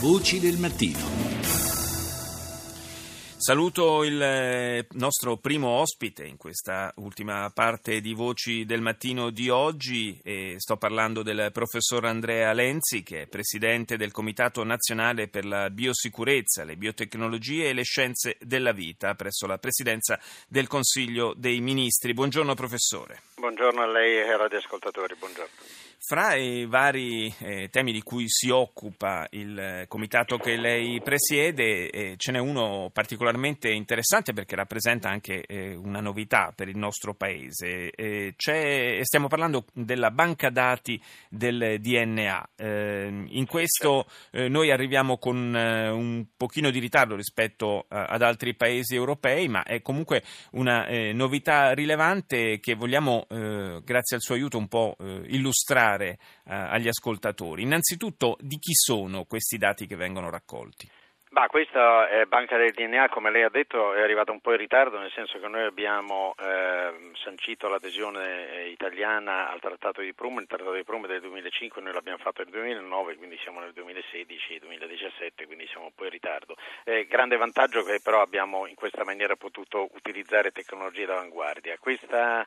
Voci 0.00 0.40
del 0.40 0.56
mattino. 0.56 0.96
Saluto 3.36 4.02
il 4.02 4.18
eh, 4.22 4.86
nostro 4.92 5.36
primo 5.36 5.68
ospite 5.68 6.24
in 6.24 6.38
questa 6.38 6.90
ultima 6.96 7.50
parte 7.52 8.00
di 8.00 8.14
Voci 8.14 8.64
del 8.64 8.80
Mattino 8.80 9.28
di 9.28 9.50
oggi 9.50 10.18
e 10.22 10.54
sto 10.56 10.78
parlando 10.78 11.22
del 11.22 11.50
professor 11.52 12.06
Andrea 12.06 12.50
Lenzi 12.54 13.02
che 13.02 13.22
è 13.22 13.26
presidente 13.26 13.98
del 13.98 14.10
Comitato 14.10 14.64
Nazionale 14.64 15.28
per 15.28 15.44
la 15.44 15.68
Biosicurezza, 15.68 16.64
le 16.64 16.76
Biotecnologie 16.76 17.68
e 17.68 17.74
le 17.74 17.84
Scienze 17.84 18.38
della 18.40 18.72
Vita 18.72 19.12
presso 19.14 19.46
la 19.46 19.58
Presidenza 19.58 20.18
del 20.48 20.66
Consiglio 20.66 21.34
dei 21.36 21.60
Ministri. 21.60 22.14
Buongiorno 22.14 22.54
professore. 22.54 23.20
Buongiorno 23.34 23.82
a 23.82 23.86
lei 23.86 24.16
e 24.16 24.30
ai 24.30 24.38
radioascoltatori, 24.38 25.14
buongiorno. 25.18 25.89
Fra 26.02 26.34
i 26.34 26.64
vari 26.64 27.32
eh, 27.40 27.68
temi 27.68 27.92
di 27.92 28.00
cui 28.00 28.24
si 28.26 28.48
occupa 28.48 29.26
il 29.32 29.56
eh, 29.56 29.84
comitato 29.86 30.38
che 30.38 30.56
lei 30.56 30.98
presiede, 31.02 31.90
eh, 31.90 32.14
ce 32.16 32.32
n'è 32.32 32.38
uno 32.38 32.88
particolarmente 32.90 33.70
interessante 33.70 34.32
perché 34.32 34.56
rappresenta 34.56 35.10
anche 35.10 35.44
eh, 35.44 35.74
una 35.74 36.00
novità 36.00 36.54
per 36.56 36.68
il 36.68 36.78
nostro 36.78 37.12
paese. 37.12 37.90
Eh, 37.90 38.34
stiamo 39.02 39.28
parlando 39.28 39.66
della 39.74 40.10
banca 40.10 40.48
dati 40.48 40.98
del 41.28 41.78
DNA. 41.78 42.48
Eh, 42.56 43.26
in 43.28 43.46
questo 43.46 44.06
noi 44.30 44.70
arriviamo 44.70 45.18
con 45.18 45.36
un 45.54 46.26
pochino 46.34 46.70
di 46.70 46.78
ritardo 46.78 47.14
rispetto 47.14 47.84
ad 47.88 48.22
altri 48.22 48.54
paesi 48.54 48.94
europei, 48.94 49.48
ma 49.48 49.64
è 49.64 49.82
comunque 49.82 50.22
una 50.52 50.86
novità 51.12 51.72
rilevante 51.72 52.58
che 52.60 52.74
vogliamo, 52.74 53.26
grazie 53.28 54.16
al 54.16 54.22
suo 54.22 54.34
aiuto, 54.34 54.56
un 54.56 54.68
po' 54.68 54.96
illustrare 55.26 55.89
spiegare 55.90 56.18
eh, 56.46 56.54
agli 56.54 56.88
ascoltatori. 56.88 57.62
Innanzitutto, 57.62 58.36
di 58.40 58.58
chi 58.58 58.74
sono 58.74 59.24
questi 59.24 59.58
dati 59.58 59.86
che 59.86 59.96
vengono 59.96 60.30
raccolti? 60.30 60.88
Bah, 61.32 61.46
questa 61.46 62.08
eh, 62.08 62.26
banca 62.26 62.56
del 62.56 62.72
DNA, 62.72 63.08
come 63.08 63.30
lei 63.30 63.44
ha 63.44 63.48
detto, 63.48 63.94
è 63.94 64.00
arrivata 64.00 64.32
un 64.32 64.40
po' 64.40 64.50
in 64.50 64.56
ritardo, 64.56 64.98
nel 64.98 65.12
senso 65.12 65.38
che 65.38 65.46
noi 65.46 65.62
abbiamo 65.62 66.34
eh, 66.36 67.12
sancito 67.22 67.68
l'adesione 67.68 68.66
italiana 68.66 69.48
al 69.48 69.60
Trattato 69.60 70.00
di 70.00 70.12
Prum, 70.12 70.40
il 70.40 70.48
Trattato 70.48 70.72
di 70.72 70.82
Prum 70.82 71.04
è 71.04 71.06
del 71.06 71.20
2005, 71.20 71.82
noi 71.82 71.92
l'abbiamo 71.92 72.18
fatto 72.18 72.42
nel 72.42 72.50
2009, 72.50 73.14
quindi 73.14 73.38
siamo 73.44 73.60
nel 73.60 73.72
2016-2017, 73.76 75.46
quindi 75.46 75.68
siamo 75.68 75.86
un 75.86 75.92
po' 75.94 76.02
in 76.02 76.10
ritardo. 76.10 76.56
Eh, 76.82 77.06
grande 77.06 77.36
vantaggio 77.36 77.84
che 77.84 78.00
però 78.02 78.22
abbiamo 78.22 78.66
in 78.66 78.74
questa 78.74 79.04
maniera 79.04 79.36
potuto 79.36 79.88
utilizzare 79.92 80.50
tecnologie 80.50 81.06
d'avanguardia. 81.06 81.78
Questa 81.78 82.44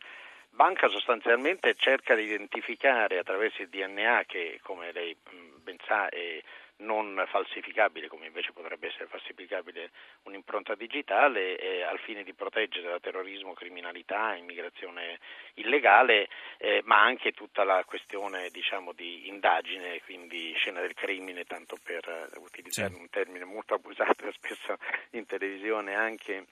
banca 0.54 0.88
sostanzialmente 0.88 1.74
cerca 1.76 2.16
di 2.16 2.24
identificare 2.24 3.18
attraverso 3.18 3.62
il 3.62 3.70
DNA 3.70 4.24
che 4.28 4.60
come 4.62 4.92
lei 4.92 5.16
ben 5.64 5.78
sa 5.86 6.10
è 6.10 6.42
non 6.78 7.24
falsificabile 7.28 8.08
come 8.08 8.26
invece 8.26 8.52
potrebbe 8.52 8.88
essere 8.88 9.06
falsificabile 9.06 9.92
un'impronta 10.24 10.76
digitale 10.76 11.58
eh, 11.58 11.84
al 11.84 12.00
fine 12.00 12.24
di 12.24 12.34
proteggere 12.34 12.90
da 12.90 13.00
terrorismo, 13.00 13.54
criminalità, 13.54 14.36
immigrazione 14.36 15.20
illegale, 15.56 16.28
eh, 16.58 16.82
ma 16.86 17.02
anche 17.02 17.32
tutta 17.32 17.64
la 17.64 17.84
questione 17.86 18.50
diciamo, 18.50 18.92
di 18.92 19.28
indagine, 19.28 20.02
quindi 20.04 20.54
scena 20.56 20.82
del 20.82 20.94
crimine, 20.94 21.46
tanto 21.46 21.78
per 21.82 22.30
utilizzare 22.38 22.94
sì. 22.94 23.00
un 23.00 23.10
termine 23.10 23.46
molto 23.46 23.76
abusato 23.76 24.32
spesso 24.34 24.78
in 25.12 25.26
televisione 25.26 25.96
anche 25.96 26.46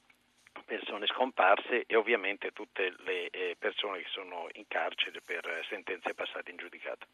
persone 0.66 1.06
scomparse 1.08 1.84
e 1.86 1.96
ovviamente 1.96 2.52
tutte 2.52 2.94
le 3.04 3.30
eh, 3.30 3.56
persone 3.58 4.00
che 4.00 4.08
sono 4.12 4.48
in 4.54 4.66
carcere 4.68 5.22
per 5.26 5.42
sentenze 5.70 6.14
passate 6.14 6.52
in 6.52 6.58
giudicato. 6.58 7.08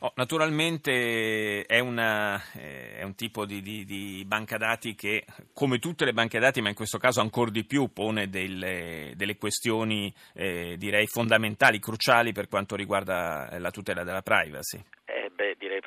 Oh, 0.00 0.12
naturalmente 0.16 1.64
è, 1.64 1.78
una, 1.78 2.42
eh, 2.54 2.96
è, 2.96 3.02
un 3.02 3.14
tipo 3.14 3.46
di, 3.46 3.62
di, 3.62 3.84
di, 3.84 4.24
banca 4.26 4.56
dati 4.56 4.94
che, 4.94 5.24
come 5.52 5.78
tutte 5.78 6.04
le 6.04 6.12
banche 6.12 6.38
dati, 6.38 6.60
ma 6.60 6.68
in 6.68 6.74
questo 6.74 6.98
caso 6.98 7.20
ancora 7.20 7.50
di 7.50 7.64
più, 7.64 7.92
pone 7.92 8.28
delle, 8.28 9.12
delle 9.14 9.36
questioni 9.36 10.12
eh, 10.34 10.76
direi 10.76 11.06
fondamentali, 11.06 11.78
cruciali 11.78 12.32
per 12.32 12.48
quanto 12.48 12.76
riguarda 12.76 13.48
la 13.58 13.70
tutela 13.70 14.02
della 14.02 14.22
privacy. 14.22 14.82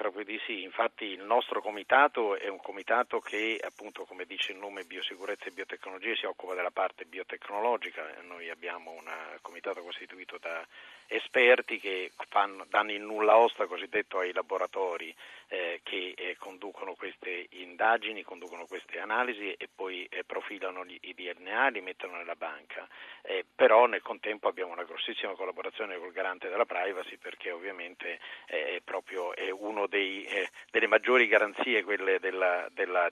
Proprio 0.06 0.24
di 0.24 0.40
sì. 0.46 0.62
Infatti 0.62 1.06
il 1.06 1.24
nostro 1.24 1.62
comitato 1.62 2.38
è 2.38 2.48
un 2.48 2.60
comitato 2.60 3.20
che, 3.20 3.60
appunto, 3.60 4.06
come 4.06 4.26
dice 4.26 4.52
il 4.52 4.60
nome 4.60 4.84
Biosicurezza 4.84 5.46
e 5.46 5.52
Biotecnologie, 5.52 6.16
si 6.16 6.28
occupa 6.28 6.54
della 6.54 6.70
parte 6.70 7.06
biotecnologica. 7.06 8.14
Noi 8.22 8.52
abbiamo 8.52 8.92
un 8.92 9.12
comitato 9.42 9.82
costituito 9.82 10.38
da 10.40 10.64
esperti 11.08 11.80
che 11.80 12.12
fanno, 12.30 12.66
danno 12.70 12.92
il 12.92 13.02
nulla 13.02 13.38
osta 13.38 13.66
cosiddetto 13.66 14.20
ai 14.20 14.34
laboratori 14.34 15.14
eh, 15.48 15.82
che 15.84 16.14
eh, 16.16 16.36
conducono 16.38 16.96
queste 16.96 17.48
indagini, 17.52 18.24
conducono 18.24 18.66
queste 18.66 19.00
analisi 19.00 19.54
e 19.54 19.70
poi 19.74 20.08
eh, 20.10 20.24
profilano 20.24 20.86
gli, 20.86 20.98
i 21.02 21.14
DNA, 21.14 21.70
li 21.70 21.82
mettono 21.82 22.18
nella 22.18 22.36
banca. 22.36 22.88
Eh, 23.22 23.46
però 23.56 23.86
nel 23.86 24.02
contempo 24.02 24.48
abbiamo 24.48 24.72
una 24.72 24.84
grossissima 24.84 25.34
collaborazione 25.34 25.98
col 25.98 26.12
garante 26.12 26.50
della 26.50 26.66
privacy 26.66 27.18
perché 27.18 27.52
ovviamente 27.52 28.20
è 28.46 28.80
proprio 28.84 29.34
è 29.34 29.50
una 29.98 30.50
delle 30.72 30.88
maggiori 30.88 31.28
garanzie 31.28 31.84
quelle 31.84 32.20
della, 32.20 32.68
della 32.74 33.10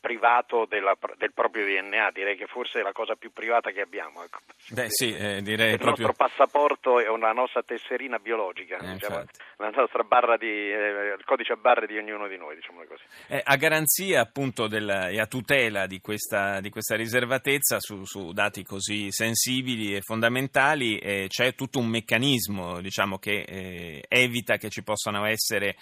privato 0.00 0.66
della, 0.68 0.96
del 1.16 1.32
proprio 1.32 1.64
DNA, 1.64 2.10
direi 2.12 2.36
che 2.36 2.46
forse 2.46 2.80
è 2.80 2.82
la 2.82 2.92
cosa 2.92 3.14
più 3.14 3.32
privata 3.32 3.70
che 3.70 3.80
abbiamo. 3.80 4.22
Ecco. 4.22 4.38
Beh, 4.70 4.86
sì, 4.88 5.14
eh, 5.14 5.42
direi 5.42 5.72
il 5.72 5.78
proprio... 5.78 6.06
nostro 6.06 6.26
passaporto 6.26 7.00
è 7.00 7.08
una 7.08 7.32
nostra 7.32 7.62
tesserina 7.62 8.18
biologica, 8.18 8.78
eh, 8.78 8.92
diciamo, 8.94 9.24
la 9.58 9.70
nostra 9.70 10.02
barra 10.02 10.36
di, 10.36 10.46
eh, 10.46 11.14
il 11.16 11.24
codice 11.24 11.52
a 11.52 11.56
barre 11.56 11.86
di 11.86 11.96
ognuno 11.96 12.26
di 12.26 12.36
noi, 12.36 12.56
diciamo 12.56 12.82
così. 12.88 13.04
Eh, 13.28 13.40
a 13.42 13.56
garanzia 13.56 14.20
appunto 14.20 14.66
della, 14.66 15.08
e 15.08 15.20
a 15.20 15.26
tutela 15.26 15.86
di 15.86 16.00
questa, 16.00 16.60
di 16.60 16.70
questa 16.70 16.96
riservatezza 16.96 17.78
su, 17.80 18.04
su, 18.04 18.32
dati 18.32 18.64
così 18.64 19.10
sensibili 19.10 19.94
e 19.94 20.00
fondamentali 20.00 20.98
eh, 20.98 21.26
c'è 21.28 21.54
tutto 21.54 21.78
un 21.78 21.88
meccanismo 21.88 22.80
diciamo, 22.80 23.18
che 23.18 23.44
eh, 23.46 24.04
evita 24.08 24.56
che 24.56 24.68
ci 24.68 24.82
possano 24.82 25.24
essere, 25.26 25.76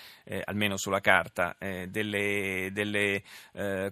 almeno 0.45 0.77
sulla 0.77 1.01
carta, 1.01 1.57
delle, 1.59 2.71
delle 2.73 3.23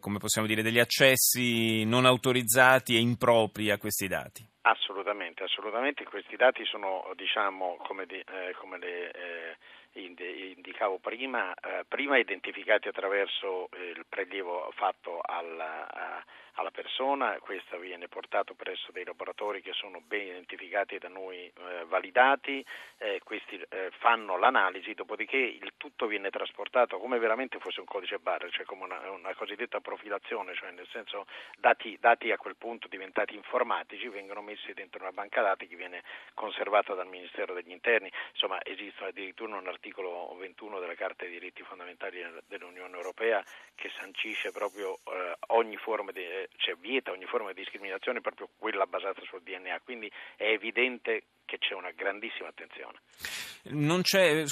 come 0.01 0.12
possiamo 0.19 0.47
dire, 0.47 0.63
degli 0.63 0.79
accessi 0.79 1.85
non 1.85 2.07
autorizzati 2.07 2.97
e 2.97 3.01
impropri 3.01 3.71
a 3.71 3.79
questi 3.79 4.09
dati. 4.09 4.47
Assolutamente, 4.63 5.43
assolutamente. 5.43 6.05
Questi 6.05 6.37
dati 6.37 6.65
sono, 6.65 7.11
diciamo, 7.17 7.77
come, 7.87 8.07
di, 8.07 8.19
eh, 8.19 8.55
come 8.59 8.79
le 8.79 9.11
eh, 9.11 9.57
indicavo 9.95 10.99
prima, 10.99 11.53
eh, 11.55 11.85
prima 11.89 12.19
identificati 12.19 12.89
attraverso 12.89 13.69
il 13.95 14.05
prelievo 14.09 14.71
fatto 14.75 15.21
alla, 15.21 16.25
alla 16.63 16.71
persona, 16.71 17.39
questo 17.41 17.79
viene 17.79 18.09
portato 18.09 18.55
presso 18.55 18.91
dei 18.93 19.05
laboratori 19.05 19.61
che 19.61 19.73
sono 19.73 20.01
ben 20.01 20.29
identificati 20.29 20.95
e 20.95 20.99
da 20.99 21.09
noi 21.09 21.47
eh, 21.47 21.85
validati, 21.87 22.65
eh, 22.99 23.21
questi 23.23 23.61
eh, 23.69 23.91
fanno 23.99 24.39
l'analisi, 24.39 24.95
dopodiché 24.95 25.37
il 25.37 25.73
tutto 25.77 26.07
viene 26.07 26.31
trasportato 26.31 26.99
come 26.99 27.19
veramente 27.19 27.59
fosse 27.59 27.81
un 27.81 27.87
codice 27.87 28.19
barre, 28.19 28.51
cioè 28.51 28.65
come 28.65 28.85
una, 28.85 29.11
una 29.11 29.35
cosiddetta 29.35 29.81
profilazione, 29.81 30.55
cioè 30.55 30.71
nel 30.71 30.89
senso 30.91 31.27
dati, 31.59 31.99
dati, 32.01 32.31
a 32.31 32.39
quel 32.39 32.57
punto 32.57 32.89
diventati 32.89 33.35
informatici 33.35 34.09
vengono 34.09 34.41
messi 34.41 34.73
dentro 34.73 35.01
una 35.01 35.13
banca 35.13 35.43
dati 35.43 35.67
che 35.67 35.77
viene 35.77 36.03
conservata 36.35 36.95
dal 36.95 37.09
Ministero 37.09 37.55
degli 37.55 37.73
Interni, 37.73 38.11
insomma 38.31 38.65
esiste 38.65 39.05
addirittura 39.05 39.57
un 39.57 39.67
articolo 39.67 40.35
21 40.39 40.79
della 40.79 40.95
Carta 40.95 41.25
dei 41.25 41.33
diritti 41.33 41.63
fondamentali 41.65 42.25
dell'Unione 42.47 42.97
Europea 42.97 43.45
che 43.75 43.91
sancisce 43.99 44.53
proprio 44.53 44.99
eh, 45.05 45.37
ogni 45.49 45.77
forma 45.77 46.13
di 46.13 46.25
cioè, 46.57 46.77
vieta 46.77 47.11
ogni 47.11 47.27
forma 47.27 47.49
di 47.53 47.61
discriminazione, 47.61 48.21
proprio 48.21 48.49
quella 48.59 48.87
basata 48.87 49.21
sul 49.25 49.43
DNA, 49.43 49.81
quindi 49.85 50.11
è 50.37 50.45
evidente 50.45 51.25
che 51.45 51.59
c'è 51.59 51.75
una 51.75 51.91
grandissima 51.91 52.49
attenzione. 52.49 53.01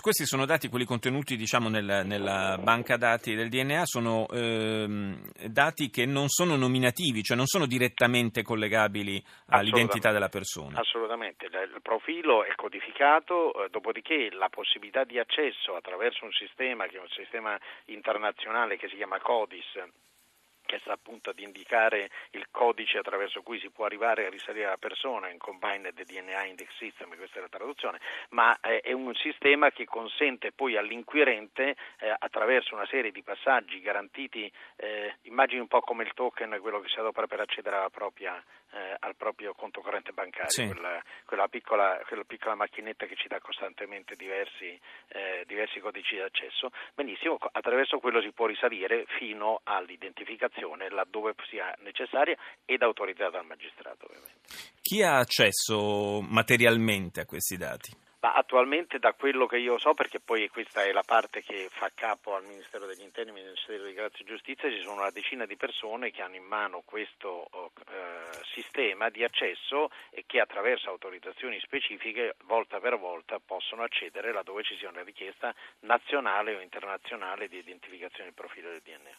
questi 0.01 0.27
sono 0.27 0.45
dati, 0.45 0.69
quelli 0.69 0.85
contenuti 0.85 1.37
diciamo, 1.37 1.71
nel, 1.71 2.03
nella 2.05 2.59
banca 2.59 2.99
dati 2.99 3.35
del 3.35 3.49
DNA, 3.49 3.87
sono 3.87 4.27
ehm, 4.29 5.31
dati 5.47 5.89
che 5.89 6.05
non 6.05 6.29
sono 6.29 6.57
nominativi, 6.57 7.23
cioè 7.23 7.39
non 7.39 7.47
sono 7.47 7.65
direttamente 7.65 8.43
collegabili 8.43 9.23
all'identità 9.47 10.13
della 10.13 10.29
persona. 10.29 10.79
Assolutamente, 10.79 11.47
il 11.47 11.81
profilo 11.81 12.45
è 12.45 12.55
codificato, 12.55 13.65
eh, 13.65 13.69
dopodiché 13.71 14.29
la 14.33 14.51
possibilità 14.51 15.05
di 15.05 15.19
accesso 15.19 15.77
attraverso 15.77 16.27
un 16.27 16.33
sistema 16.33 16.87
che 16.87 16.99
è 16.99 17.01
un 17.01 17.09
sistema 17.09 17.59
internazionale 17.87 18.77
che 18.77 18.89
si 18.89 18.97
chiama 18.97 19.19
CODIS, 19.21 20.10
che 20.71 20.79
sta 20.79 20.93
appunto 20.93 21.31
ad 21.31 21.39
indicare 21.41 22.11
il 22.31 22.47
codice 22.53 22.99
attraverso 22.99 23.43
cui 23.43 23.59
si 23.59 23.71
può 23.71 23.87
arrivare 23.87 24.27
a 24.27 24.31
risalire 24.31 24.67
la 24.67 24.77
persona 24.77 25.29
in 25.29 25.39
Combined 25.39 25.93
DNA 25.93 26.45
Index 26.45 26.69
System, 26.77 27.17
questa 27.17 27.39
è 27.39 27.41
la 27.41 27.49
traduzione, 27.49 27.99
ma 28.31 28.57
eh, 28.61 28.79
è 28.79 28.93
un 28.93 29.13
sistema 29.17 29.73
che 29.73 29.85
consente 29.85 30.53
poi 30.53 30.77
all'inquirente 30.77 31.75
eh, 31.99 32.15
attraverso 32.17 32.77
una 32.77 32.87
serie 32.87 33.11
di 33.11 33.25
passaggi 33.25 33.81
garantiti, 33.81 34.51
eh, 34.77 35.17
immagini 35.23 35.59
un 35.59 35.67
po' 35.67 35.81
come 35.81 36.05
il 36.05 36.13
token, 36.15 36.57
quello 36.61 36.79
che 36.79 36.89
si 36.89 37.01
adopera 37.01 37.27
per 37.27 37.41
accedere 37.41 37.75
alla 37.75 37.91
propria 37.91 38.41
eh, 38.73 38.97
al 39.01 39.17
proprio 39.17 39.53
conto 39.55 39.81
corrente 39.81 40.13
bancario, 40.13 40.51
sì. 40.51 40.67
quella, 40.67 41.03
quella, 41.25 41.49
piccola, 41.49 42.01
quella, 42.07 42.23
piccola, 42.25 42.55
macchinetta 42.55 43.07
che 43.07 43.17
ci 43.17 43.27
dà 43.27 43.41
costantemente 43.41 44.15
diversi, 44.15 44.79
eh, 45.09 45.45
diversi 45.47 45.81
codici 45.81 46.15
di 46.15 46.21
accesso. 46.21 46.71
Benissimo, 46.95 47.37
attraverso 47.53 47.99
quello 47.99 48.21
si 48.21 48.31
può 48.31 48.47
risalire 48.47 49.07
fino 49.19 49.61
all'identificazione 49.65 50.60
laddove 50.91 51.35
sia 51.49 51.75
necessaria 51.81 52.37
ed 52.65 52.83
autorizzata 52.83 53.31
dal 53.31 53.47
magistrato. 53.47 54.07
Ovviamente. 54.07 54.41
Chi 54.81 55.03
ha 55.03 55.19
accesso 55.19 56.21
materialmente 56.21 57.21
a 57.21 57.27
questi 57.27 57.57
dati? 57.57 58.09
Ma 58.23 58.35
attualmente 58.35 58.99
da 58.99 59.15
quello 59.15 59.47
che 59.47 59.57
io 59.57 59.79
so, 59.79 59.95
perché 59.95 60.21
poi 60.21 60.47
questa 60.49 60.85
è 60.85 60.93
la 60.93 61.03
parte 61.03 61.43
che 61.43 61.69
fa 61.71 61.91
capo 61.95 62.35
al 62.35 62.45
Ministero 62.45 62.85
degli 62.85 63.01
Interni, 63.01 63.33
Ministero 63.33 63.85
di 63.85 63.95
Grazia 63.95 64.23
e 64.23 64.29
Giustizia, 64.29 64.69
ci 64.69 64.83
sono 64.83 65.01
una 65.01 65.11
decina 65.11 65.47
di 65.47 65.57
persone 65.57 66.11
che 66.11 66.21
hanno 66.21 66.37
in 66.37 66.45
mano 66.45 66.83
questo 66.85 67.49
eh, 67.89 68.21
sistema 68.53 69.09
di 69.09 69.25
accesso 69.25 69.89
e 70.11 70.25
che 70.27 70.39
attraverso 70.39 70.91
autorizzazioni 70.91 71.59
specifiche 71.61 72.37
volta 72.45 72.79
per 72.79 72.99
volta 72.99 73.39
possono 73.39 73.85
accedere 73.85 74.33
laddove 74.35 74.65
ci 74.65 74.77
sia 74.77 74.91
una 74.91 75.03
richiesta 75.03 75.55
nazionale 75.81 76.57
o 76.57 76.61
internazionale 76.61 77.49
di 77.49 77.57
identificazione 77.57 78.25
del 78.25 78.35
profilo 78.35 78.69
del 78.69 78.83
DNA. 78.85 79.11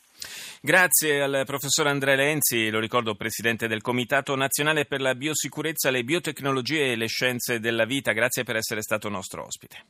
Grazie 0.63 1.23
al 1.23 1.41
professor 1.43 1.87
Andrea 1.87 2.13
Lenzi, 2.13 2.69
lo 2.69 2.77
ricordo 2.77 3.15
Presidente 3.15 3.67
del 3.67 3.81
Comitato 3.81 4.35
Nazionale 4.35 4.85
per 4.85 5.01
la 5.01 5.15
Biosicurezza, 5.15 5.89
le 5.89 6.03
Biotecnologie 6.03 6.91
e 6.91 6.95
le 6.95 7.07
Scienze 7.07 7.59
della 7.59 7.85
Vita. 7.85 8.11
Grazie 8.11 8.43
per 8.43 8.57
essere 8.57 8.83
stato 8.83 9.09
nostro 9.09 9.43
ospite. 9.43 9.85